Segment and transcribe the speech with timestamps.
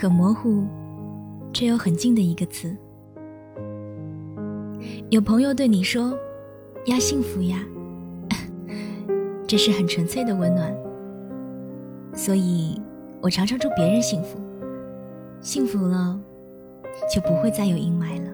[0.00, 0.64] 很模糊，
[1.52, 2.72] 却又很近的一个词。
[5.10, 6.16] 有朋友对你说
[6.86, 7.66] ：“要幸福呀。”
[9.44, 10.72] 这是很纯粹的温暖。
[12.14, 12.80] 所以，
[13.20, 14.38] 我常常祝别人幸福。
[15.40, 16.16] 幸福了，
[17.12, 18.30] 就不会再有阴霾了。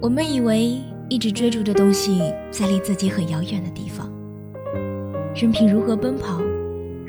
[0.00, 4.08] 我们以为一直追逐的东西在离自己很遥远的地方，
[5.34, 6.40] 任凭如何奔跑，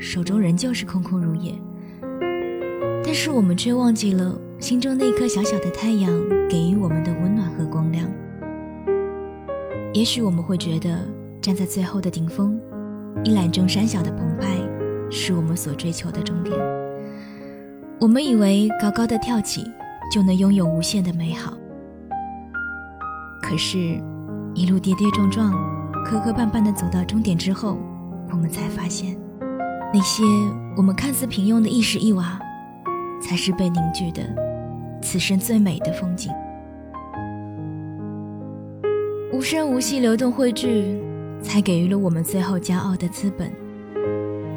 [0.00, 1.54] 手中仍旧是空空如也。
[3.06, 6.10] 但是我们却忘记了心中那颗小小的太阳
[6.50, 8.04] 给予我们的温暖和光亮。
[9.94, 10.98] 也许我们会觉得
[11.40, 12.60] 站在最后的顶峰，
[13.22, 14.58] 一览众山小的澎湃，
[15.08, 16.58] 是我们所追求的终点。
[18.00, 19.64] 我们以为高高的跳起
[20.12, 21.54] 就能拥有无限的美好，
[23.40, 23.78] 可是，
[24.52, 25.52] 一路跌跌撞撞、
[26.04, 27.78] 磕磕绊绊的走到终点之后，
[28.32, 29.16] 我们才发现，
[29.94, 30.24] 那些
[30.76, 32.40] 我们看似平庸的一石一瓦。
[33.20, 34.22] 才是被凝聚的
[35.02, 36.32] 此生最美的风景。
[39.32, 40.98] 无声无息流动汇聚，
[41.42, 43.50] 才给予了我们最后骄傲的资本，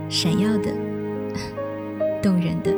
[0.07, 0.71] 闪耀的、
[2.21, 2.73] 动人的。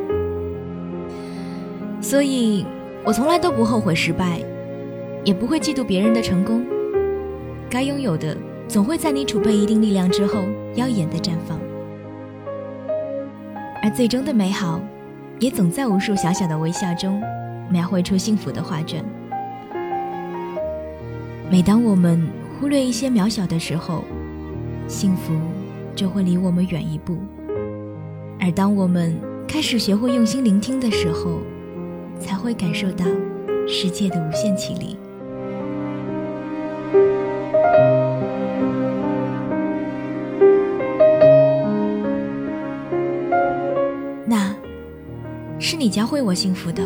[2.02, 2.66] 所以，
[3.06, 4.40] 我从来都不后悔失败，
[5.24, 6.66] 也不会嫉妒别人的成功。
[7.70, 8.36] 该拥有的，
[8.68, 10.44] 总会在你储备一定力量之后，
[10.76, 11.60] 耀眼的绽放。
[13.84, 14.82] 而最终的美好。
[15.42, 17.20] 也总在无数小小的微笑中，
[17.68, 19.04] 描绘出幸福的画卷。
[21.50, 24.04] 每当我们忽略一些渺小的时候，
[24.88, 25.34] 幸福
[25.96, 27.16] 就会离我们远一步；
[28.40, 31.40] 而当我们开始学会用心聆听的时候，
[32.20, 33.04] 才会感受到
[33.68, 34.96] 世界的无限绮丽。
[45.82, 46.84] 你教会我幸福的，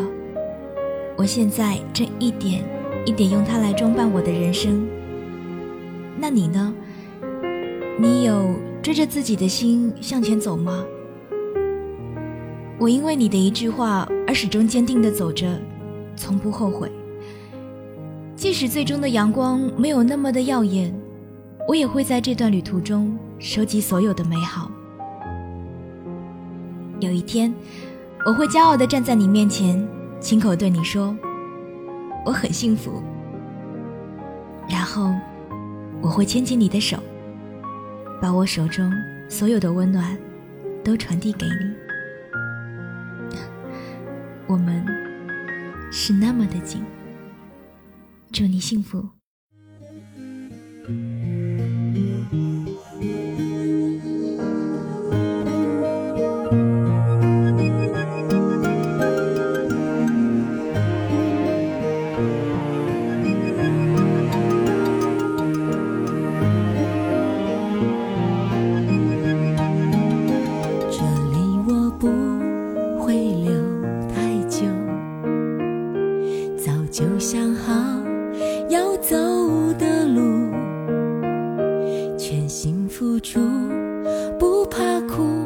[1.18, 2.64] 我现在正一点
[3.04, 4.88] 一点用它来装扮我的人生。
[6.18, 6.72] 那你呢？
[8.00, 10.82] 你有追着自己的心向前走吗？
[12.78, 15.60] 我因为你的一句话而始终坚定的走着，
[16.16, 16.90] 从不后悔。
[18.34, 20.90] 即使最终的阳光没有那么的耀眼，
[21.68, 24.70] 我也会在这段旅途中收集所有的美好。
[26.98, 27.52] 有一天。
[28.26, 29.88] 我会骄傲地站在你面前，
[30.18, 31.16] 亲口对你说
[32.26, 33.00] ：“我很幸福。”
[34.68, 35.14] 然后，
[36.02, 36.98] 我会牵起你的手，
[38.20, 38.92] 把我手中
[39.28, 40.18] 所有的温暖
[40.82, 43.38] 都传递给你。
[44.48, 44.84] 我们
[45.92, 46.82] 是那么的近，
[48.32, 49.15] 祝你幸福。
[82.18, 83.38] 全心付出，
[84.38, 85.44] 不怕苦，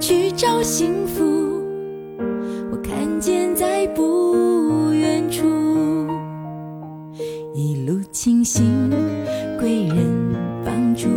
[0.00, 1.22] 去找幸福。
[2.72, 5.46] 我看见在不远处，
[7.54, 8.90] 一路清醒，
[9.60, 9.96] 贵人
[10.64, 11.08] 帮助，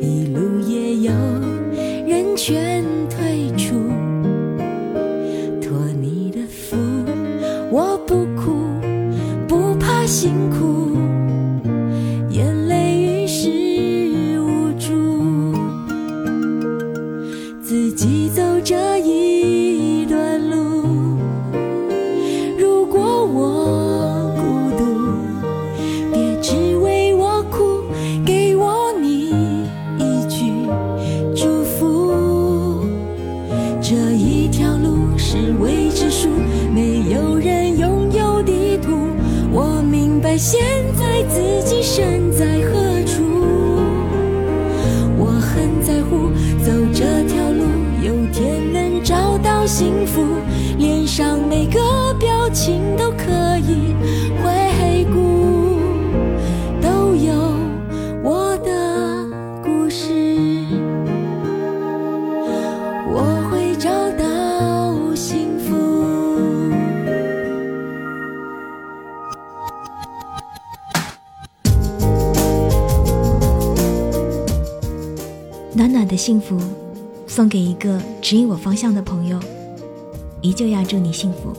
[0.00, 1.12] 一路也有
[2.06, 3.74] 人全退出。
[5.60, 6.76] 托你的福，
[7.72, 8.52] 我不哭，
[9.48, 10.93] 不怕辛苦。
[40.54, 40.62] 现
[40.94, 43.24] 在自己身在何处？
[45.18, 46.30] 我很在乎
[46.64, 47.64] 走这条路，
[48.00, 50.22] 有天能找到幸福，
[50.78, 51.80] 脸上每个
[52.20, 53.96] 表情都可以
[76.14, 76.56] 的幸福
[77.26, 79.36] 送给一个指引我方向的朋友，
[80.42, 81.52] 依旧要祝你幸福。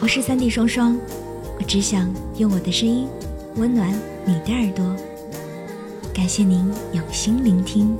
[0.00, 0.96] 我是三弟双双，
[1.58, 3.08] 我只想用我的声音
[3.56, 3.92] 温暖
[4.24, 4.84] 你的耳朵。
[6.14, 7.96] 感谢您用心聆听。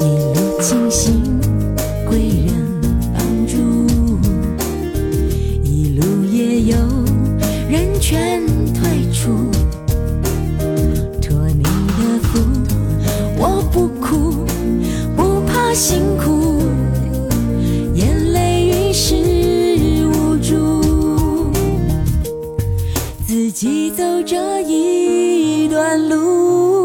[0.00, 1.38] 一路清醒，
[2.08, 2.18] 贵
[24.46, 26.75] 这一段路。